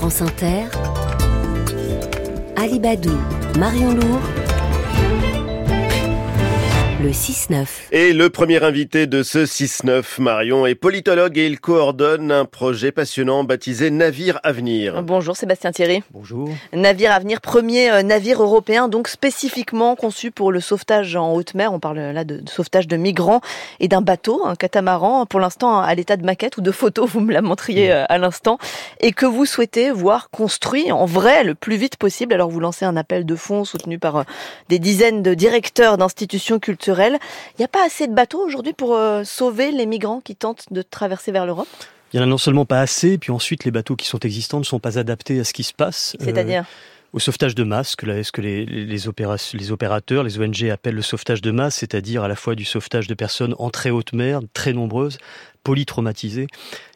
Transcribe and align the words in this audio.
France 0.00 0.22
Inter, 0.22 0.64
Alibadou, 2.56 3.18
Marion 3.58 3.92
Lourd, 3.92 4.22
le 7.02 7.10
6-9. 7.12 7.66
Et 7.92 8.12
le 8.12 8.28
premier 8.28 8.62
invité 8.62 9.06
de 9.06 9.22
ce 9.22 9.38
6-9, 9.38 10.20
Marion, 10.20 10.66
est 10.66 10.74
politologue 10.74 11.38
et 11.38 11.46
il 11.46 11.58
coordonne 11.58 12.30
un 12.30 12.44
projet 12.44 12.92
passionnant 12.92 13.42
baptisé 13.42 13.90
Navire 13.90 14.38
Avenir. 14.42 15.02
Bonjour 15.02 15.34
Sébastien 15.34 15.72
Thierry. 15.72 16.02
Bonjour. 16.10 16.50
Navire 16.74 17.12
Avenir, 17.12 17.40
premier 17.40 17.90
euh, 17.90 18.02
navire 18.02 18.42
européen, 18.42 18.88
donc 18.88 19.08
spécifiquement 19.08 19.96
conçu 19.96 20.30
pour 20.30 20.52
le 20.52 20.60
sauvetage 20.60 21.16
en 21.16 21.32
haute 21.32 21.54
mer. 21.54 21.72
On 21.72 21.80
parle 21.80 21.98
là 21.98 22.24
de, 22.24 22.42
sauvetage 22.46 22.86
de 22.86 22.98
migrants 22.98 23.40
et 23.78 23.88
d'un 23.88 24.02
bateau, 24.02 24.44
un 24.44 24.54
catamaran, 24.54 25.24
pour 25.24 25.40
l'instant 25.40 25.80
à 25.80 25.94
l'état 25.94 26.18
de 26.18 26.24
maquette 26.26 26.58
ou 26.58 26.60
de 26.60 26.70
photo, 26.70 27.06
vous 27.10 27.20
me 27.20 27.32
la 27.32 27.40
montriez 27.40 27.92
euh, 27.92 28.04
à 28.10 28.18
l'instant, 28.18 28.58
et 29.00 29.12
que 29.12 29.26
vous 29.26 29.46
souhaitez 29.46 29.90
voir 29.90 30.28
construit 30.28 30.92
en 30.92 31.06
vrai 31.06 31.44
le 31.44 31.54
plus 31.54 31.76
vite 31.76 31.96
possible. 31.96 32.34
Alors 32.34 32.50
vous 32.50 32.60
lancez 32.60 32.84
un 32.84 32.96
appel 32.96 33.24
de 33.24 33.36
fonds 33.36 33.64
soutenu 33.64 33.98
par 33.98 34.16
euh, 34.16 34.22
des 34.68 34.78
dizaines 34.78 35.22
de 35.22 35.32
directeurs 35.32 35.96
d'institutions 35.96 36.58
culturelles 36.58 36.89
il 36.98 37.18
n'y 37.58 37.64
a 37.64 37.68
pas 37.68 37.84
assez 37.84 38.06
de 38.06 38.14
bateaux 38.14 38.44
aujourd'hui 38.44 38.72
pour 38.72 38.94
euh, 38.94 39.24
sauver 39.24 39.70
les 39.70 39.86
migrants 39.86 40.20
qui 40.20 40.36
tentent 40.36 40.64
de 40.70 40.82
traverser 40.82 41.32
vers 41.32 41.46
l'Europe? 41.46 41.68
Il 42.12 42.16
y 42.16 42.20
en 42.20 42.24
a 42.24 42.26
non 42.26 42.38
seulement 42.38 42.64
pas 42.64 42.80
assez, 42.80 43.18
puis 43.18 43.30
ensuite 43.30 43.64
les 43.64 43.70
bateaux 43.70 43.96
qui 43.96 44.06
sont 44.06 44.18
existants 44.18 44.58
ne 44.58 44.64
sont 44.64 44.80
pas 44.80 44.98
adaptés 44.98 45.40
à 45.40 45.44
ce 45.44 45.52
qui 45.52 45.62
se 45.62 45.72
passe. 45.72 46.16
Euh, 46.20 46.24
C'est-à-dire? 46.24 46.64
au 47.12 47.18
sauvetage 47.18 47.54
de 47.54 47.64
masse, 47.64 47.90
ce 47.90 47.96
que 48.32 48.40
les, 48.40 48.64
les, 48.64 49.08
opérateurs, 49.08 50.22
les 50.22 50.38
ONG 50.38 50.70
appellent 50.70 50.94
le 50.94 51.02
sauvetage 51.02 51.42
de 51.42 51.50
masse, 51.50 51.76
c'est-à-dire 51.76 52.22
à 52.22 52.28
la 52.28 52.36
fois 52.36 52.54
du 52.54 52.64
sauvetage 52.64 53.08
de 53.08 53.14
personnes 53.14 53.54
en 53.58 53.70
très 53.70 53.90
haute 53.90 54.12
mer, 54.12 54.40
très 54.54 54.72
nombreuses, 54.72 55.18
polytraumatisées, 55.70 56.48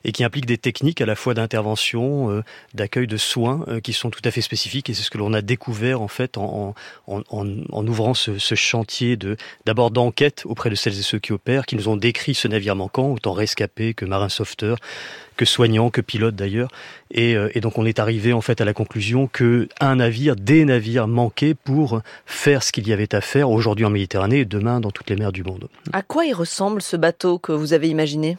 et 0.05 0.10
qui 0.10 0.24
implique 0.24 0.46
des 0.46 0.59
techniques 0.59 1.01
à 1.01 1.06
la 1.06 1.14
fois 1.14 1.33
d'intervention, 1.33 2.28
euh, 2.28 2.42
d'accueil 2.74 3.06
de 3.06 3.16
soins 3.16 3.64
euh, 3.69 3.78
qui 3.78 3.92
sont 3.92 4.10
tout 4.10 4.20
à 4.24 4.33
fait 4.33 4.41
spécifiques. 4.41 4.91
Et 4.91 4.95
c'est 4.95 5.05
ce 5.05 5.10
que 5.10 5.19
l'on 5.19 5.33
a 5.33 5.42
découvert 5.42 6.02
en 6.02 6.09
fait 6.09 6.36
en, 6.36 6.75
ouvrant 7.72 8.14
ce, 8.14 8.33
chantier 8.56 9.17
de 9.17 9.36
d'abord 9.64 9.92
d'enquête 9.92 10.42
auprès 10.45 10.70
de 10.70 10.75
celles 10.75 10.98
et 10.98 11.02
ceux 11.02 11.20
qui 11.20 11.33
opèrent, 11.33 11.67
qui 11.67 11.77
nous 11.77 11.89
ont 11.89 11.97
décrit 11.97 12.34
ce 12.34 12.48
navire 12.48 12.75
manquant, 12.75 13.12
autant 13.12 13.33
rescapé 13.33 13.95
que 13.95 14.05
marin 14.05 14.28
sauveteur, 14.28 14.78
que 15.36 15.45
soignant, 15.45 15.91
que 15.91 16.00
pilote 16.00 16.34
d'ailleurs. 16.34 16.70
Et, 17.12 17.36
euh, 17.36 17.48
et, 17.55 17.61
donc 17.61 17.78
on 17.78 17.86
est 17.86 18.00
arrivé 18.00 18.33
en 18.33 18.41
fait 18.41 18.61
à 18.61 18.64
la 18.64 18.72
conclusion 18.72 19.28
que 19.28 19.69
un 19.80 19.97
navire, 19.97 20.34
des 20.34 20.64
navires 20.64 21.06
manquaient 21.06 21.55
pour 21.55 22.00
faire 22.27 22.64
ce 22.64 22.72
qu'il 22.72 22.89
y 22.89 22.92
avait 22.92 23.14
à 23.14 23.20
faire 23.20 23.50
aujourd'hui 23.50 23.84
en 23.84 23.91
Méditerranée 23.91 24.41
et 24.41 24.45
demain 24.45 24.80
dans 24.80 24.91
toutes 24.91 25.11
les 25.11 25.17
mers 25.17 25.33
du 25.33 25.45
monde. 25.45 25.69
À 25.92 26.02
quoi 26.02 26.25
il 26.25 26.34
ressemble 26.34 26.83
ce 26.83 26.97
bateau 26.97 27.39
que 27.39 27.52
vous 27.52 27.72
avez 27.72 27.89
imaginé? 27.89 28.36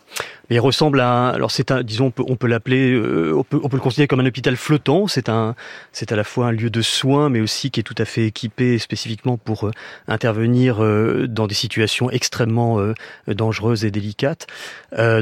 Il 0.49 0.59
ressemble 0.59 0.99
à, 0.99 1.29
alors 1.29 1.51
c'est 1.51 1.71
un, 1.71 1.81
disons, 1.81 2.13
on 2.17 2.35
peut, 2.35 2.47
l'appeler, 2.47 2.91
euh, 2.91 3.33
on, 3.35 3.43
peut, 3.43 3.59
on 3.63 3.69
peut 3.69 3.77
le 3.77 3.81
considérer 3.81 4.07
comme 4.07 4.19
un 4.19 4.25
hôpital 4.25 4.55
flottant. 4.55 5.07
C'est 5.07 5.29
un, 5.29 5.55
c'est 5.91 6.11
à 6.11 6.15
la 6.15 6.23
fois 6.23 6.47
un 6.47 6.51
lieu 6.51 6.69
de 6.69 6.81
soins, 6.81 7.29
mais 7.29 7.41
aussi 7.41 7.71
qui 7.71 7.79
est 7.79 7.83
tout 7.83 7.95
à 7.97 8.05
fait 8.05 8.25
équipé 8.25 8.77
spécifiquement 8.77 9.37
pour 9.37 9.67
euh, 9.67 9.71
intervenir 10.07 10.83
euh, 10.83 11.27
dans 11.27 11.47
des 11.47 11.55
situations 11.55 12.11
extrêmement 12.11 12.79
dangereuses 13.27 13.85
et 13.85 13.91
délicates. 13.91 14.47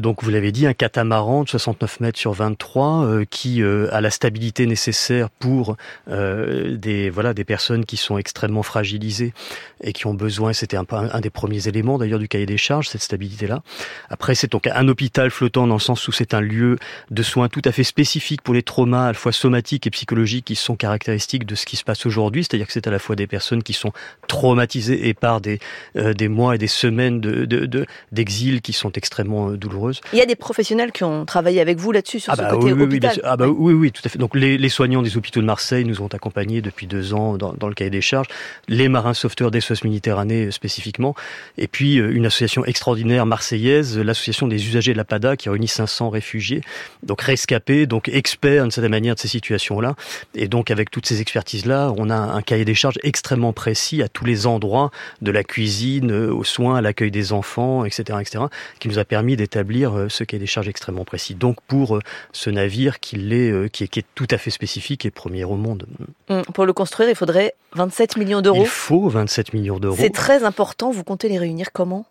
donc, 0.01 0.23
vous 0.23 0.29
l'avez 0.29 0.51
dit, 0.51 0.67
un 0.67 0.73
catamaran 0.73 1.43
de 1.43 1.49
69 1.49 1.99
mètres 1.99 2.19
sur 2.19 2.33
23 2.33 3.25
qui 3.29 3.63
a 3.63 4.01
la 4.01 4.09
stabilité 4.09 4.65
nécessaire 4.65 5.29
pour 5.29 5.77
des, 6.07 7.09
voilà, 7.09 7.33
des 7.33 7.43
personnes 7.43 7.85
qui 7.85 7.97
sont 7.97 8.17
extrêmement 8.17 8.63
fragilisées 8.63 9.33
et 9.81 9.93
qui 9.93 10.07
ont 10.07 10.13
besoin. 10.13 10.53
C'était 10.53 10.77
un, 10.77 10.85
un 10.91 11.21
des 11.21 11.29
premiers 11.29 11.67
éléments 11.67 11.97
d'ailleurs 11.97 12.19
du 12.19 12.27
cahier 12.27 12.45
des 12.45 12.57
charges, 12.57 12.89
cette 12.89 13.03
stabilité-là. 13.03 13.61
Après, 14.09 14.35
c'est 14.35 14.51
donc 14.51 14.67
un 14.67 14.82
hôpital 14.87 15.31
flottant 15.31 15.67
dans 15.67 15.75
le 15.75 15.79
sens 15.79 16.07
où 16.07 16.11
c'est 16.11 16.33
un 16.33 16.41
lieu 16.41 16.77
de 17.11 17.23
soins 17.23 17.49
tout 17.49 17.61
à 17.65 17.71
fait 17.71 17.83
spécifique 17.83 18.41
pour 18.41 18.53
les 18.53 18.63
traumas 18.63 19.05
à 19.05 19.07
la 19.07 19.13
fois 19.13 19.31
somatiques 19.31 19.87
et 19.87 19.89
psychologiques 19.89 20.45
qui 20.45 20.55
sont 20.55 20.75
caractéristiques 20.75 21.45
de 21.45 21.55
ce 21.55 21.65
qui 21.65 21.75
se 21.75 21.83
passe 21.83 22.05
aujourd'hui, 22.05 22.43
c'est-à-dire 22.43 22.67
que 22.67 22.73
c'est 22.73 22.87
à 22.87 22.91
la 22.91 22.99
fois 22.99 23.15
des 23.15 23.27
personnes 23.27 23.63
qui 23.63 23.73
sont 23.73 23.91
traumatisées 24.27 25.07
et 25.07 25.13
par 25.13 25.41
des, 25.41 25.59
euh, 25.95 26.13
des 26.13 26.27
mois 26.27 26.55
et 26.55 26.57
des 26.57 26.67
semaines 26.67 27.21
de, 27.21 27.85
d'exil 28.11 28.61
qui 28.61 28.73
sont 28.73 28.91
extrêmement 28.91 29.49
euh, 29.49 29.57
douloureuses. 29.57 30.01
Il 30.13 30.19
y 30.19 30.21
a 30.21 30.25
des 30.25 30.35
professionnels 30.35 30.91
qui 30.91 31.03
ont 31.03 31.25
travaillé 31.25 31.61
avec 31.61 31.77
vous 31.77 31.91
là-dessus 31.91 32.19
sur 32.19 32.33
ah 32.33 32.35
ce 32.35 32.41
bah 32.41 32.49
côté 32.51 32.73
oui, 32.73 32.81
hôpital. 32.81 33.13
Oui, 33.15 33.21
ah 33.23 33.37
bah 33.37 33.47
oui, 33.47 33.73
oui, 33.73 33.91
tout 33.91 34.01
à 34.05 34.09
fait. 34.09 34.19
Donc 34.19 34.35
les, 34.35 34.57
les, 34.57 34.69
soignants 34.69 35.01
des 35.01 35.17
hôpitaux 35.17 35.41
de 35.41 35.45
Marseille 35.45 35.85
nous 35.85 36.01
ont 36.01 36.07
accompagnés 36.07 36.61
depuis 36.61 36.87
deux 36.87 37.13
ans 37.13 37.37
dans, 37.37 37.53
dans 37.53 37.67
le 37.67 37.73
cahier 37.73 37.89
des 37.89 38.01
charges, 38.01 38.27
les 38.67 38.89
marins 38.89 39.13
sauveteurs 39.13 39.51
des 39.51 39.61
SOS 39.61 39.83
Méditerranée 39.83 40.51
spécifiquement, 40.51 41.15
et 41.57 41.67
puis 41.67 41.99
euh, 41.99 42.13
une 42.13 42.25
association 42.25 42.65
extraordinaire 42.65 43.25
marseillaise, 43.25 43.97
l'association 43.97 44.47
des 44.47 44.72
usagers 44.73 44.93
de 44.93 44.97
la 44.97 45.05
PADA 45.05 45.37
qui 45.37 45.49
réunit 45.49 45.67
500 45.67 46.09
réfugiés, 46.09 46.61
donc 47.03 47.21
rescapés, 47.21 47.85
donc 47.85 48.09
experts 48.09 48.65
de 48.65 48.71
cette 48.71 48.83
manière 48.85 49.15
de 49.15 49.19
ces 49.19 49.27
situations-là. 49.27 49.95
Et 50.35 50.47
donc 50.47 50.71
avec 50.71 50.89
toutes 50.89 51.05
ces 51.05 51.21
expertises-là, 51.21 51.93
on 51.97 52.09
a 52.09 52.15
un 52.15 52.41
cahier 52.41 52.65
des 52.65 52.73
charges 52.73 52.99
extrêmement 53.03 53.53
précis 53.53 54.01
à 54.01 54.07
tous 54.07 54.25
les 54.25 54.47
endroits, 54.47 54.91
de 55.21 55.31
la 55.31 55.43
cuisine 55.43 56.11
euh, 56.11 56.33
aux 56.33 56.43
soins, 56.43 56.75
à 56.77 56.81
l'accueil 56.81 57.11
des 57.11 57.33
enfants, 57.33 57.85
etc., 57.85 58.19
etc., 58.19 58.45
qui 58.79 58.87
nous 58.87 58.99
a 58.99 59.05
permis 59.05 59.35
d'établir 59.35 59.97
euh, 59.97 60.09
ce 60.09 60.23
cahier 60.23 60.39
des 60.39 60.47
charges 60.47 60.67
extrêmement 60.67 61.05
précis. 61.05 61.35
Donc 61.35 61.57
pour 61.67 61.97
euh, 61.97 61.99
ce 62.31 62.49
navire 62.49 62.99
qui 62.99 63.15
est, 63.15 63.69
qui 63.71 63.83
est, 63.83 63.87
qui 63.87 63.99
est 63.99 64.05
tout 64.15 64.27
à 64.31 64.37
fait 64.37 64.51
spécifique 64.51 65.05
et 65.05 65.11
premier 65.11 65.43
au 65.43 65.55
monde. 65.55 65.85
Hum, 66.29 66.43
pour 66.53 66.65
le 66.65 66.73
construire, 66.73 67.09
il 67.09 67.15
faudrait 67.15 67.53
27 67.73 68.17
millions 68.17 68.41
d'euros. 68.41 68.61
Il 68.61 68.67
faut 68.67 69.07
27 69.07 69.53
millions 69.53 69.79
d'euros. 69.79 69.97
C'est 69.99 70.09
très 70.09 70.43
important. 70.43 70.91
Vous 70.91 71.03
comptez 71.03 71.29
les 71.29 71.37
réunir 71.37 71.71
comment? 71.71 72.05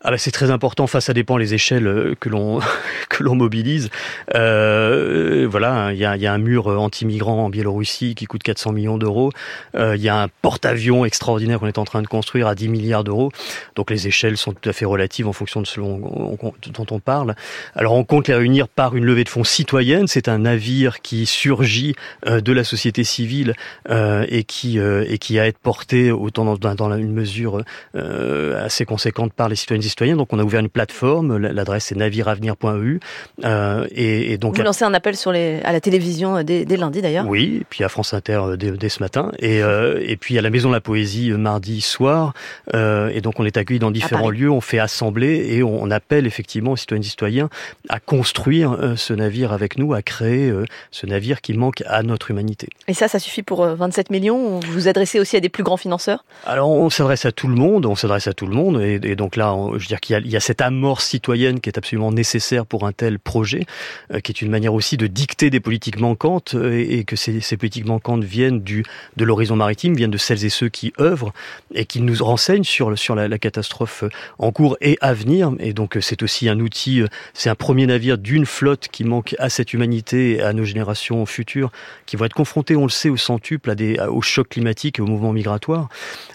Ah 0.00 0.12
bah 0.12 0.18
c'est 0.18 0.30
très 0.30 0.52
important. 0.52 0.84
Enfin, 0.84 1.00
ça 1.00 1.12
dépend 1.12 1.36
les 1.36 1.54
échelles 1.54 1.88
euh, 1.88 2.14
que 2.20 2.28
l'on 2.28 2.60
que 3.08 3.24
l'on 3.24 3.34
mobilise. 3.34 3.90
Euh, 4.36 5.48
voilà, 5.50 5.72
hein, 5.74 5.92
il 5.92 5.98
y 5.98 6.04
a, 6.04 6.16
y 6.16 6.26
a, 6.26 6.32
un 6.32 6.38
mur 6.38 6.68
anti-migrant 6.68 7.46
en 7.46 7.50
Biélorussie 7.50 8.14
qui 8.14 8.26
coûte 8.26 8.44
400 8.44 8.72
millions 8.72 8.96
d'euros. 8.96 9.32
Euh, 9.74 9.96
il 9.96 10.02
y 10.02 10.08
a 10.08 10.22
un 10.22 10.28
porte-avions 10.42 11.04
extraordinaire 11.04 11.58
qu'on 11.58 11.66
est 11.66 11.78
en 11.78 11.84
train 11.84 12.02
de 12.02 12.06
construire 12.06 12.46
à 12.46 12.54
10 12.54 12.68
milliards 12.68 13.02
d'euros. 13.02 13.32
Donc 13.74 13.90
les 13.90 14.06
échelles 14.06 14.36
sont 14.36 14.52
tout 14.52 14.68
à 14.68 14.72
fait 14.72 14.84
relatives 14.84 15.26
en 15.26 15.32
fonction 15.32 15.60
de 15.62 15.66
ce 15.66 15.80
dont 15.80 16.86
on 16.90 17.00
parle. 17.00 17.34
Alors 17.74 17.94
on 17.94 18.04
compte 18.04 18.28
les 18.28 18.34
réunir 18.34 18.68
par 18.68 18.94
une 18.94 19.04
levée 19.04 19.24
de 19.24 19.28
fonds 19.28 19.42
citoyenne. 19.42 20.06
C'est 20.06 20.28
un 20.28 20.38
navire 20.38 21.00
qui 21.00 21.26
surgit 21.26 21.96
euh, 22.26 22.40
de 22.40 22.52
la 22.52 22.62
société 22.62 23.02
civile 23.02 23.54
euh, 23.90 24.24
et 24.28 24.44
qui 24.44 24.78
et 24.78 25.18
qui 25.18 25.40
a 25.40 25.46
été 25.48 25.58
porté 25.60 26.12
autant 26.12 26.44
dans, 26.56 26.74
dans 26.74 26.96
une 26.96 27.12
mesure 27.12 27.62
assez 27.94 28.84
conséquente 28.84 29.32
par 29.32 29.48
les 29.48 29.56
citoyennes 29.56 29.87
citoyens. 29.88 30.16
Donc 30.16 30.32
on 30.32 30.38
a 30.38 30.42
ouvert 30.42 30.60
une 30.60 30.68
plateforme, 30.68 31.36
l'adresse 31.36 31.92
est 31.92 31.96
naviravenir.eu. 31.96 33.00
Euh, 33.44 33.86
et, 33.90 34.32
et, 34.32 34.38
donc 34.38 34.56
vous 34.56 34.62
lancez 34.62 34.84
un 34.84 34.94
appel 34.94 35.16
sur 35.16 35.32
les, 35.32 35.60
à 35.62 35.72
la 35.72 35.80
télévision 35.80 36.36
euh, 36.36 36.42
dès, 36.42 36.64
dès 36.64 36.76
lundi 36.76 37.02
d'ailleurs. 37.02 37.26
Oui, 37.26 37.58
et 37.60 37.66
puis 37.68 37.84
à 37.84 37.88
France 37.88 38.14
Inter 38.14 38.40
euh, 38.44 38.56
dès, 38.56 38.70
dès 38.72 38.88
ce 38.88 39.02
matin, 39.02 39.32
et, 39.38 39.62
euh, 39.62 40.02
et 40.04 40.16
puis 40.16 40.38
à 40.38 40.42
la 40.42 40.50
Maison 40.50 40.68
de 40.68 40.74
la 40.74 40.80
Poésie 40.80 41.30
mardi 41.30 41.80
soir. 41.80 42.32
Euh, 42.74 43.10
et 43.12 43.20
donc 43.20 43.40
on 43.40 43.44
est 43.44 43.56
accueilli 43.56 43.80
dans 43.80 43.90
différents 43.90 44.30
lieux, 44.30 44.50
on 44.50 44.60
fait 44.60 44.78
assembler 44.78 45.54
et 45.54 45.62
on, 45.62 45.88
appelle 45.90 46.26
effectivement 46.26 46.72
les 46.72 46.76
citoyennes 46.76 47.02
et 47.02 47.08
citoyens 47.08 47.48
à 47.88 47.98
construire 47.98 48.76
ce 48.96 49.14
navire 49.14 49.52
avec 49.52 49.78
nous, 49.78 49.94
à 49.94 50.02
créer 50.02 50.52
ce 50.90 51.06
navire 51.06 51.40
qui 51.40 51.54
manque 51.54 51.82
à 51.86 52.02
notre 52.02 52.30
humanité. 52.30 52.68
Et 52.88 52.92
ça, 52.92 53.08
ça 53.08 53.18
suffit 53.18 53.42
pour 53.42 53.64
27 53.64 54.10
millions. 54.10 54.60
Vous 54.60 54.72
vous 54.72 54.88
adressez 54.88 55.18
aussi 55.18 55.36
à 55.38 55.40
des 55.40 55.48
plus 55.48 55.62
grands 55.62 55.78
financeurs? 55.78 56.26
Alors 56.44 56.68
on 56.68 56.90
s'adresse 56.90 57.24
à 57.24 57.32
tout 57.32 57.48
le 57.48 57.54
monde, 57.54 57.86
on 57.86 57.94
s'adresse 57.94 58.26
à 58.26 58.34
tout 58.34 58.46
le 58.46 58.54
monde, 58.54 58.82
et, 58.82 59.00
et 59.02 59.16
donc 59.16 59.36
là, 59.36 59.56
je 59.78 59.84
veux 59.84 59.88
dire 59.88 60.00
qu'il 60.00 60.18
y, 60.26 60.30
y, 60.30 60.36
a 60.36 60.40
cette 60.40 60.60
amorce 60.60 61.06
citoyenne 61.06 61.60
qui 61.60 61.68
est 61.68 61.78
absolument 61.78 62.12
nécessaire 62.12 62.66
pour 62.66 62.86
un 62.86 62.92
tel 62.92 63.18
projet, 63.18 63.66
euh, 64.12 64.20
qui 64.20 64.32
est 64.32 64.42
une 64.42 64.50
manière 64.50 64.74
aussi 64.74 64.96
de 64.96 65.06
dicter 65.06 65.50
des 65.50 65.60
politiques 65.60 65.98
manquantes 65.98 66.54
euh, 66.54 66.84
et, 66.88 67.04
que 67.04 67.16
ces, 67.16 67.40
ces, 67.40 67.56
politiques 67.56 67.86
manquantes 67.86 68.24
viennent 68.24 68.60
du 68.60 68.84
de 69.16 69.24
l'horizon 69.24 69.56
maritime, 69.56 69.94
viennent 69.94 70.10
de 70.10 70.18
celles 70.18 70.44
et 70.44 70.50
ceux 70.50 70.68
qui 70.68 70.92
œuvrent 71.00 71.32
et 71.74 71.84
qui 71.84 72.00
nous 72.00 72.22
renseignent 72.22 72.64
sur 72.64 72.96
sur 72.98 73.14
la, 73.14 73.38
catastrophe 73.38 74.04
euh, 74.04 74.10
en 74.38 74.52
cours 74.52 74.76
et 74.80 74.98
à 75.00 75.14
venir. 75.14 75.52
Et 75.60 75.72
donc 75.72 75.96
c'est 76.00 76.22
aussi 76.22 76.48
un 76.48 76.60
outil, 76.60 77.02
c'est 77.34 77.50
un 77.50 77.54
premier 77.54 77.86
navire 77.86 78.18
d'une 78.18 78.46
flotte 78.46 78.88
qui 78.88 79.04
manque 79.04 79.34
à 79.38 79.48
cette 79.48 79.72
humanité 79.72 80.36
et 80.36 80.42
à 80.42 80.52
nos 80.52 80.64
générations 80.64 81.24
futures, 81.26 81.70
qui 82.06 82.16
vont 82.16 82.24
être 82.24 82.34
confrontées, 82.34 82.76
on 82.76 82.84
le 82.84 82.90
sait, 82.90 83.08
au 83.08 83.16
centuple, 83.16 83.70
à 83.70 83.74
des 83.74 83.98
au 83.98 84.22
choc 84.22 84.48
climatique 84.48 84.98
et 84.98 85.02
au 85.02 85.06
mouvement 85.06 85.32
migratoire. 85.32 85.88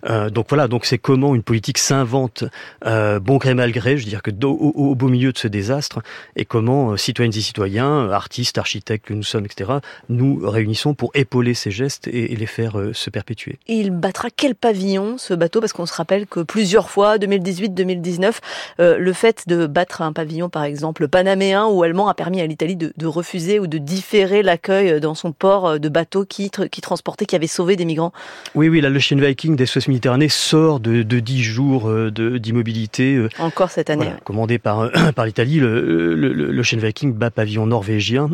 Euh, 0.10 0.30
donc 0.30 0.48
voilà, 0.50 0.68
donc 0.68 0.86
c'est 0.86 0.98
comment 0.98 1.36
une 1.36 1.44
politique 1.44 1.78
s'invente. 1.78 2.44
Euh, 2.86 3.20
gré 3.38 3.54
mal 3.54 3.72
gré, 3.72 3.98
je 3.98 4.04
veux 4.04 4.10
dire 4.10 4.22
que 4.22 4.32
au, 4.46 4.72
au, 4.76 4.96
beau 4.96 5.08
milieu 5.08 5.32
de 5.32 5.38
ce 5.38 5.48
désastre, 5.48 6.02
et 6.36 6.46
comment 6.46 6.92
euh, 6.92 6.98
citoyennes 6.98 7.34
et 7.36 7.42
citoyens, 7.42 8.10
artistes, 8.10 8.58
architectes 8.58 9.06
que 9.06 9.14
nous 9.14 9.24
sommes, 9.24 9.46
etc., 9.46 9.72
nous 10.10 10.40
réunissons 10.44 10.94
pour 10.94 11.12
épauler 11.14 11.54
ces 11.54 11.72
gestes 11.72 12.08
et, 12.08 12.34
et 12.34 12.36
les 12.36 12.46
faire 12.46 12.80
euh, 12.80 12.94
se 12.94 13.10
perpétuer. 13.10 13.58
Et 13.68 13.76
il 13.76 13.92
battra 13.92 14.30
quel 14.36 14.56
pavillon 14.56 15.18
ce 15.18 15.34
bateau? 15.34 15.60
Parce 15.60 15.74
qu'on 15.74 15.86
se 15.86 15.94
rappelle 15.94 16.28
que 16.28 16.42
plusieurs 16.42 16.90
fois, 16.90 17.18
2018-2019, 17.18 18.34
euh, 18.80 18.98
le 18.98 19.14
fait 19.14 19.48
de 19.48 19.68
battre 19.68 20.02
un 20.02 20.14
pavillon, 20.14 20.50
par 20.50 20.64
exemple 20.64 21.08
panaméen 21.08 21.66
ou 21.68 21.84
allemand, 21.84 22.08
a 22.08 22.14
permis 22.14 22.42
à 22.42 22.48
l'Italie 22.48 22.76
de, 22.76 22.94
de, 22.98 23.06
refuser 23.06 23.60
ou 23.60 23.68
de 23.68 23.78
différer 23.78 24.44
l'accueil 24.44 25.00
dans 25.00 25.16
son 25.16 25.32
port 25.32 25.80
de 25.80 25.90
bateaux 25.90 26.26
qui, 26.26 26.50
qui 26.50 26.82
transportaient, 26.82 27.26
qui 27.26 27.36
avaient 27.36 27.48
sauvé 27.48 27.76
des 27.76 27.86
migrants. 27.86 28.12
Oui, 28.56 28.70
oui, 28.70 28.82
là, 28.82 28.90
le 28.90 29.00
Viking 29.00 29.56
des 29.56 29.66
SOS 29.66 29.88
Méditerranée 29.88 30.30
sort 30.30 30.80
de, 30.80 31.04
de 31.04 31.20
10 31.20 31.44
jours 31.44 31.92
d'immobilité 32.12 33.23
encore 33.40 33.72
cette 33.72 33.90
année, 33.90 34.12
commandé 34.24 34.60
par 34.60 34.92
par 35.16 35.26
l'Italie, 35.26 35.60
le, 35.60 36.16
le, 36.16 36.34
l'Ocean 36.34 36.78
Viking 36.78 37.14
bas 37.14 37.32
pavillon 37.32 37.66
norvégien. 37.66 38.30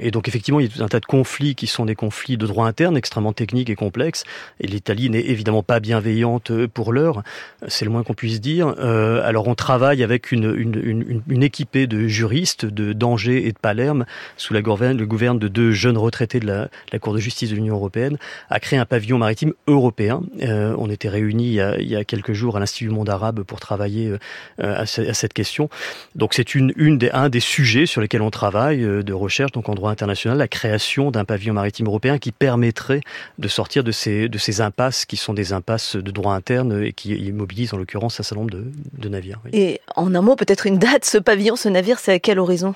et 0.00 0.10
donc 0.10 0.28
effectivement, 0.28 0.60
il 0.60 0.66
y 0.66 0.68
a 0.68 0.72
tout 0.72 0.82
un 0.82 0.88
tas 0.88 1.00
de 1.00 1.06
conflits 1.06 1.54
qui 1.54 1.66
sont 1.66 1.84
des 1.84 1.94
conflits 1.94 2.36
de 2.36 2.46
droit 2.46 2.66
interne 2.66 2.96
extrêmement 2.96 3.32
techniques 3.32 3.70
et 3.70 3.76
complexes. 3.76 4.24
Et 4.60 4.66
l'Italie 4.66 5.10
n'est 5.10 5.20
évidemment 5.20 5.62
pas 5.62 5.80
bienveillante 5.80 6.66
pour 6.66 6.92
l'heure, 6.92 7.22
c'est 7.68 7.84
le 7.84 7.90
moins 7.90 8.02
qu'on 8.02 8.14
puisse 8.14 8.40
dire. 8.40 8.68
alors 8.78 9.48
on 9.48 9.54
travaille 9.54 10.02
avec 10.02 10.32
une, 10.32 10.54
une, 10.56 10.80
une, 10.82 11.22
une 11.28 11.42
équipée 11.42 11.86
de 11.86 12.06
juristes 12.06 12.66
de 12.66 12.92
d'Angers 12.92 13.46
et 13.46 13.52
de 13.52 13.58
Palerme 13.58 14.04
sous 14.36 14.54
la 14.54 14.62
gouverne, 14.62 14.98
le 14.98 15.06
gouverne 15.06 15.38
de 15.38 15.48
deux 15.48 15.72
jeunes 15.72 15.98
retraités 15.98 16.40
de 16.40 16.46
la, 16.46 16.68
la 16.92 16.98
Cour 16.98 17.14
de 17.14 17.18
justice 17.18 17.50
de 17.50 17.54
l'Union 17.54 17.74
européenne 17.74 18.18
à 18.48 18.60
créer 18.60 18.78
un 18.78 18.84
pavillon 18.84 19.18
maritime 19.18 19.52
européen. 19.66 20.22
Euh, 20.42 20.74
on 20.78 20.90
était 20.90 21.08
réunis 21.08 21.48
il 21.48 21.54
y, 21.54 21.60
a, 21.60 21.78
il 21.78 21.88
y, 21.88 21.96
a, 21.96 22.04
quelques 22.04 22.32
jours 22.32 22.56
à 22.56 22.60
l'Institut 22.60 22.90
Monde 22.90 23.08
Arabe 23.08 23.42
pour 23.42 23.60
travailler 23.60 24.08
euh, 24.08 24.18
à, 24.62 24.82
à, 24.82 24.86
cette 24.86 25.32
question. 25.32 25.68
Donc 26.14 26.34
c'est 26.34 26.54
une, 26.54 26.72
une 26.76 26.98
des, 26.98 27.10
un 27.10 27.28
des 27.28 27.40
sujets 27.40 27.86
sur 27.86 28.00
lesquels 28.00 28.22
on 28.22 28.30
travaille 28.30 28.82
euh, 28.82 29.02
de 29.02 29.12
recherche 29.12 29.52
donc 29.52 29.68
en 29.68 29.74
droit 29.74 29.90
international, 29.90 30.38
la 30.38 30.48
création 30.48 31.10
d'un 31.10 31.24
pavillon 31.24 31.54
maritime 31.54 31.86
européen 31.86 32.18
qui 32.18 32.32
permettrait 32.32 33.00
de 33.38 33.48
sortir 33.48 33.84
de 33.84 33.92
ces, 33.92 34.28
de 34.28 34.38
ces 34.38 34.60
impasses 34.60 35.04
qui 35.04 35.16
sont 35.16 35.34
des 35.34 35.52
impasses 35.52 35.96
de 35.96 36.10
droit 36.10 36.34
interne 36.34 36.82
et 36.84 36.92
qui 36.92 37.14
immobilisent 37.14 37.74
en 37.74 37.78
l'occurrence 37.78 38.20
un 38.20 38.22
certain 38.22 38.40
nombre 38.40 38.52
de, 38.52 38.64
de 38.98 39.08
navires. 39.08 39.38
Oui. 39.44 39.50
Et 39.52 39.80
en 39.96 40.14
un 40.14 40.22
mot, 40.22 40.36
peut-être 40.36 40.66
une 40.66 40.78
date, 40.78 41.04
ce 41.04 41.18
pavillon, 41.18 41.56
ce 41.56 41.68
navire, 41.68 41.98
c'est 41.98 42.12
à 42.12 42.18
quel 42.18 42.38
horizon? 42.38 42.74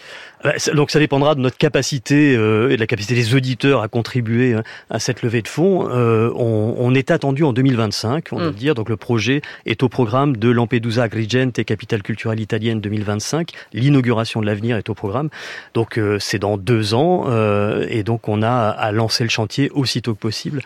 Donc 0.74 0.90
ça 0.90 0.98
dépendra 0.98 1.34
de 1.34 1.40
notre 1.40 1.56
capacité 1.56 2.36
euh, 2.36 2.70
et 2.70 2.76
de 2.76 2.80
la 2.80 2.86
capacité 2.86 3.14
des 3.14 3.34
auditeurs 3.34 3.82
à 3.82 3.88
contribuer 3.88 4.56
à 4.90 4.98
cette 4.98 5.22
levée 5.22 5.42
de 5.42 5.48
fonds. 5.48 5.88
Euh, 5.90 6.30
on, 6.36 6.74
on, 6.78 6.94
est 6.94 7.10
attendu 7.10 7.44
en 7.44 7.52
2025, 7.52 8.28
on 8.32 8.36
mm. 8.36 8.38
doit 8.38 8.48
le 8.48 8.54
dire. 8.54 8.74
Donc 8.74 8.88
le 8.88 8.96
projet 8.96 9.42
est 9.66 9.82
au 9.82 9.88
programme 9.88 10.36
de 10.36 10.50
Lampedusa 10.50 11.08
Agrigente, 11.44 11.64
capitale 11.64 12.02
culturelle 12.02 12.40
italienne 12.40 12.80
2025. 12.80 13.52
L'inauguration 13.72 14.40
de 14.40 14.46
l'avenir 14.46 14.76
est 14.76 14.88
au 14.88 14.94
programme. 14.94 15.28
Donc 15.74 15.98
euh, 15.98 16.18
c'est 16.18 16.38
dans 16.38 16.56
deux 16.56 16.94
ans 16.94 17.24
euh, 17.28 17.86
et 17.88 18.02
donc 18.02 18.28
on 18.28 18.42
a 18.42 18.50
à 18.50 18.92
lancer 18.92 19.24
le 19.24 19.30
chantier 19.30 19.70
aussitôt 19.70 20.14
que 20.14 20.20
possible. 20.20 20.62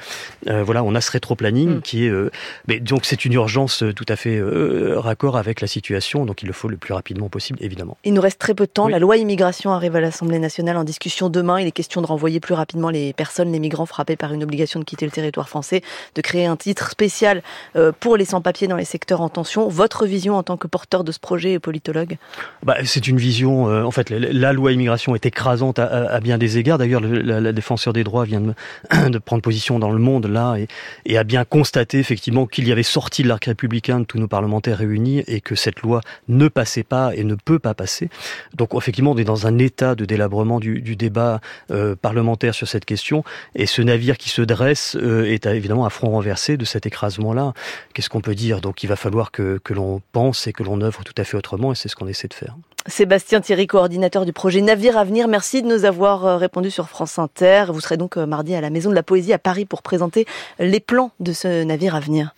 Euh, 0.49 0.63
voilà, 0.63 0.83
on 0.83 0.95
a 0.95 1.01
ce 1.01 1.11
rétro-planning 1.11 1.77
mm. 1.77 1.83
qui 1.83 2.07
est... 2.07 2.13
mais 2.67 2.81
donc 2.81 3.05
c'est 3.05 3.25
une 3.25 3.33
urgence 3.33 3.85
tout 3.97 4.07
à 4.09 4.17
fait 4.17 4.41
raccord 4.97 5.37
avec 5.37 5.61
la 5.61 5.67
situation, 5.67 6.25
donc 6.25 6.43
il 6.43 6.47
le 6.47 6.53
faut 6.53 6.69
le 6.69 6.77
plus 6.77 6.95
rapidement 6.95 7.29
possible, 7.29 7.59
évidemment. 7.63 7.97
Il 8.05 8.15
nous 8.15 8.21
reste 8.21 8.39
très 8.39 8.55
peu 8.55 8.67
de 8.67 8.71
temps. 8.71 8.87
Oui. 8.87 8.93
La 8.93 8.99
loi 8.99 9.17
immigration 9.17 9.73
arrive 9.73 9.97
à 9.97 10.01
l'Assemblée 10.01 10.39
nationale 10.39 10.77
en 10.77 10.85
discussion 10.85 11.29
demain. 11.29 11.61
Il 11.61 11.67
est 11.67 11.73
question 11.73 12.01
de 12.03 12.07
renvoyer 12.07 12.41
plus 12.41 12.55
rapidement 12.55 12.91
les 12.91 13.13
personnes, 13.13 13.53
les 13.53 13.59
migrants 13.59 13.87
frappés 13.87 14.17
par 14.17 14.33
une 14.33 14.43
obligation 14.43 14.81
de 14.81 14.85
quitter 14.85 15.07
le 15.07 15.13
territoire 15.13 15.49
français, 15.49 15.83
de 16.15 16.21
créer 16.21 16.47
un 16.47 16.57
titre 16.57 16.91
spécial 16.91 17.43
pour 18.01 18.17
les 18.17 18.25
sans-papiers 18.25 18.69
dans 18.69 18.77
les 18.77 18.85
secteurs 18.85 19.21
en 19.21 19.29
tension. 19.29 19.69
Votre 19.69 20.07
vision 20.07 20.37
en 20.37 20.43
tant 20.43 20.57
que 20.59 20.67
porteur 20.67 21.05
de 21.05 21.13
ce 21.13 21.19
projet 21.19 21.53
et 21.53 21.59
politologue 21.59 22.17
bah, 22.63 22.77
C'est 22.85 23.09
une 23.09 23.17
vision, 23.17 23.65
en 23.65 23.91
fait, 23.91 24.11
la 24.11 24.53
loi 24.53 24.73
immigration 24.73 25.15
est 25.15 25.27
écrasante 25.27 25.79
à, 25.79 26.21
bien 26.21 26.39
des 26.39 26.59
égards. 26.59 26.79
D'ailleurs, 26.79 27.01
la, 27.01 27.53
défenseur 27.53 27.93
des 27.93 28.05
droits 28.05 28.25
vient 28.25 28.41
de, 29.11 29.19
prendre 29.19 29.43
position 29.43 29.79
dans 29.79 29.91
le 29.91 29.99
monde 29.99 30.27
là 30.27 30.57
et, 31.07 31.19
a 31.19 31.25
bien 31.25 31.45
constaté 31.45 31.99
effectivement 31.99 32.47
qu'il 32.47 32.69
y 32.69 32.73
avait 32.73 32.83
sorti 32.83 33.23
de 33.23 33.29
l'arc 33.29 33.45
républicain 33.45 34.01
de 34.01 34.05
tous 34.05 34.19
nos 34.19 34.29
parlementaires 34.29 34.79
réunis 34.79 35.25
et 35.27 35.41
que 35.41 35.55
cette 35.55 35.81
loi 35.81 36.01
ne 36.29 36.49
passait 36.49 36.85
pas 36.85 37.15
et 37.15 37.25
ne 37.25 37.35
peut 37.35 37.59
pas 37.59 37.75
passer. 37.75 38.09
Donc 38.55 38.75
effectivement, 38.75 39.13
on 39.13 39.17
est 39.17 39.25
dans 39.25 39.47
un 39.47 39.59
état 39.59 39.95
de 39.95 40.05
délabrement 40.05 40.61
du, 40.61 40.97
débat 40.97 41.41
euh, 41.71 41.95
parlementaire 41.95 42.55
sur 42.55 42.67
cette 42.67 42.85
question 42.85 43.23
et 43.55 43.67
ce 43.67 43.83
navire 43.83 44.19
qui 44.19 44.31
se 44.31 44.43
dresse 44.43 44.97
euh, 45.01 45.25
est 45.25 45.47
évidemment 45.47 45.85
à 45.85 45.91
front 45.91 46.11
renversé 46.11 46.57
de 46.57 46.65
cet 46.65 46.87
écrasement-là. 46.87 47.53
Qu'est-ce 47.95 48.09
qu'on 48.09 48.21
peut 48.21 48.35
dire? 48.35 48.61
Donc 48.61 48.83
il 48.83 48.87
va 48.87 48.97
falloir 48.97 49.31
que 49.31 49.61
l'on 49.71 50.01
pense 50.13 50.48
et 50.49 50.53
que 50.53 50.63
l'on 50.63 50.81
œuvre 50.81 51.05
tout 51.05 51.15
à 51.17 51.25
fait 51.25 51.37
autrement 51.37 51.73
et 51.73 51.75
c'est 51.75 51.89
ce 51.89 51.97
qu'on 51.97 52.09
essaie 52.09 52.29
de 52.29 52.35
faire. 52.35 52.57
Sébastien 52.87 53.41
Thierry, 53.41 53.67
coordinateur 53.67 54.25
du 54.25 54.33
projet 54.33 54.61
Navire 54.63 54.97
Avenir, 54.97 55.29
merci 55.29 55.63
de 55.63 55.69
nous 55.69 55.85
avoir 55.85 56.27
euh, 56.27 56.37
répondu 56.37 56.71
sur 56.71 56.89
France 56.89 57.19
Inter. 57.19 57.67
Vous 57.69 57.81
serez 57.81 57.97
donc 57.97 58.17
mardi 58.17 58.55
à 58.55 58.61
la 58.61 58.71
Maison 58.71 58.91
de 58.91 58.95
la 58.95 59.03
Poésie 59.03 59.33
à 59.33 59.39
Paris 59.39 59.67
pour 59.67 59.83
présenter 59.83 60.27
les 60.59 60.81
plans 60.81 61.13
de 61.21 61.33
ce 61.33 61.63
navire 61.65 61.95
à 61.95 62.01
venir. 62.01 62.27